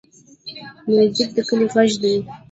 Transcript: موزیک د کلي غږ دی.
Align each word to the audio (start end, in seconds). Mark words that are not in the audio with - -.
موزیک 0.93 1.29
د 1.35 1.37
کلي 1.49 1.65
غږ 1.73 1.91
دی. 2.01 2.15